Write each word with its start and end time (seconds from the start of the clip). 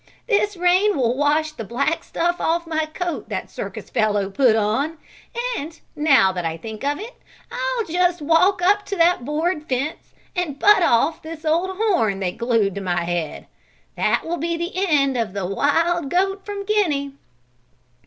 This 0.27 0.57
rain 0.57 0.97
will 0.97 1.15
wash 1.15 1.51
the 1.51 1.63
black 1.63 2.03
stuff 2.03 2.41
off 2.41 2.65
my 2.65 2.87
coat 2.87 3.29
that 3.29 3.51
circus 3.51 3.91
fellow 3.91 4.31
put 4.31 4.55
on; 4.55 4.97
and 5.55 5.79
now 5.95 6.33
I 6.35 6.57
think 6.57 6.83
of 6.83 6.97
it, 6.99 7.13
I'll 7.51 7.85
just 7.85 8.19
walk 8.19 8.63
up 8.63 8.83
to 8.87 8.95
that 8.95 9.23
board 9.25 9.69
fence 9.69 10.15
and 10.35 10.57
butt 10.57 10.81
off 10.81 11.21
this 11.21 11.45
old 11.45 11.77
horn 11.77 12.19
that 12.19 12.25
they 12.25 12.31
glued 12.31 12.73
to 12.73 12.81
my 12.81 13.03
head: 13.03 13.45
that 13.95 14.25
will 14.25 14.37
be 14.37 14.57
the 14.57 14.71
end 14.73 15.17
of 15.17 15.33
the 15.33 15.45
Wild 15.45 16.09
Goat 16.09 16.43
from 16.47 16.65
Guinea." 16.65 17.11